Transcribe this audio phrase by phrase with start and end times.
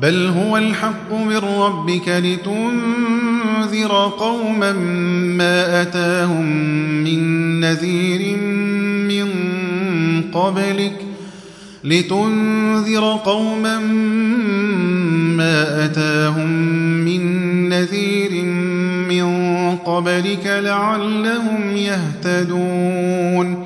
[0.00, 4.72] بل هو الحق من ربك لتنذر قوما
[5.36, 6.46] ما أتاهم
[7.04, 7.20] من
[7.60, 8.36] نذير
[9.08, 9.28] من
[10.32, 11.00] قبلك
[11.84, 13.78] لتنذر قوما
[15.36, 16.50] ما أتاهم
[17.04, 17.22] من
[17.68, 18.44] نذير
[19.08, 19.26] من
[19.76, 23.65] قبلك لعلهم يهتدون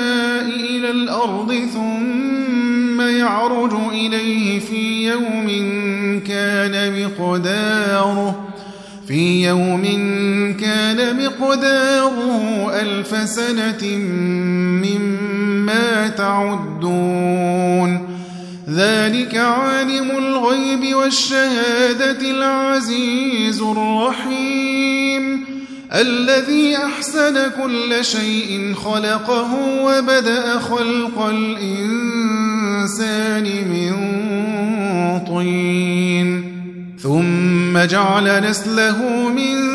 [0.91, 5.47] الأرض ثم يعرج إليه في يوم
[6.27, 8.47] كان مقداره
[9.07, 9.83] في يوم
[10.61, 13.97] كان مقداره ألف سنة
[14.85, 18.07] مما تعدون.
[18.69, 24.50] ذلك عالم الغيب والشهادة العزيز الرحيم.
[25.93, 29.53] الذي أحسن كل شيء خلقه
[29.83, 32.63] وبدأ خلق الإنسان
[33.43, 33.91] من
[35.27, 36.51] طين
[36.99, 39.71] ثم جعل نسله من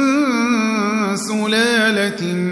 [1.16, 2.45] سلالة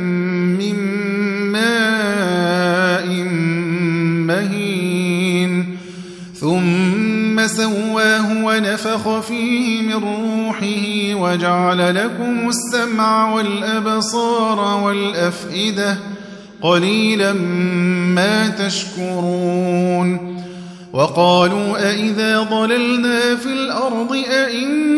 [7.34, 15.98] ثم سواه ونفخ فيه من روحه وجعل لكم السمع والأبصار والأفئدة
[16.62, 17.32] قليلا
[18.14, 20.40] ما تشكرون
[20.92, 24.94] وقالوا أئذا ضللنا في الأرض أئنا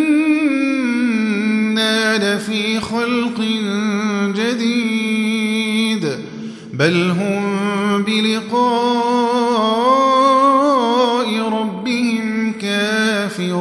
[2.18, 3.40] لفي خلق
[4.36, 6.08] جديد
[6.72, 9.25] بل هم بلقاء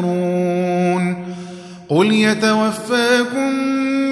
[0.06, 1.36] كافرون
[1.90, 3.56] قل يتوفاكم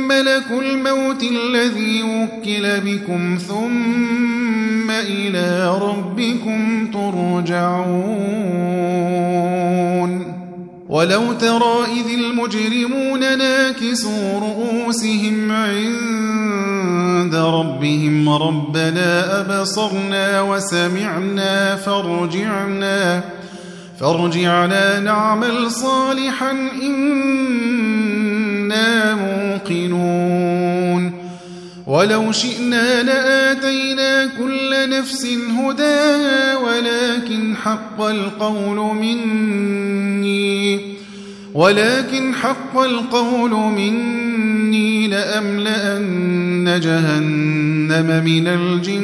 [0.07, 7.93] ملك الموت الذي وكل بكم ثم إلى ربكم ترجعون
[10.89, 23.42] ولو ترى إذ المجرمون ناكسوا رؤوسهم عند ربهم ربنا أبصرنا وسمعنا فارجعنا فارجعنا
[24.99, 27.55] نعمل صالحا إنا
[29.15, 31.11] موقنون.
[31.87, 35.27] ولو شئنا لآتينا كل نفس
[35.59, 40.79] هداها ولكن حق القول مني.
[41.53, 49.03] ولكن حق القول مني لأملأن جهنم من الجنة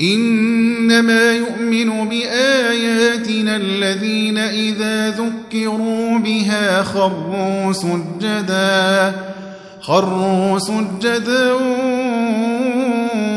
[0.00, 9.14] إنما يؤمن بآياتنا الذين إذا ذكروا بها خروا سجداً
[9.88, 11.52] خروا سجدا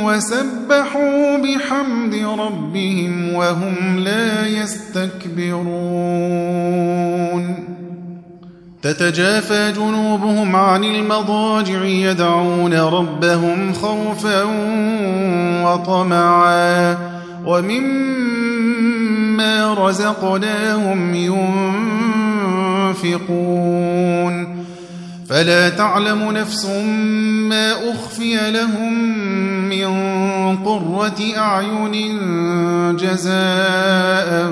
[0.03, 5.61] وسبحوا بحمد ربهم وهم لا يستكبرون.
[8.81, 14.43] تتجافى جنوبهم عن المضاجع يدعون ربهم خوفا
[15.63, 16.97] وطمعا
[17.45, 18.13] ومما
[19.73, 21.15] رزقناهم
[22.95, 24.61] ينفقون
[25.29, 26.65] فلا تعلم نفس
[27.49, 28.93] ما أخفي لهم
[29.69, 29.87] من
[30.57, 32.17] قرة أعين
[32.97, 34.51] جزاء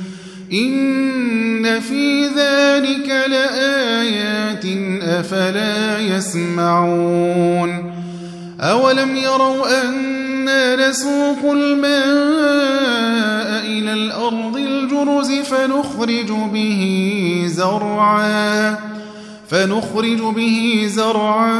[0.53, 4.65] إن في ذلك لآيات
[5.01, 7.93] أفلا يسمعون
[8.59, 11.91] أولم يروا أنا نسوق الماء
[13.65, 18.77] إلى الأرض الجرز فنخرج به زرعا
[19.49, 21.59] فنخرج به زرعا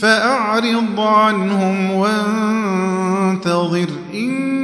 [0.00, 4.59] فأعرض عنهم وانتظر إنهم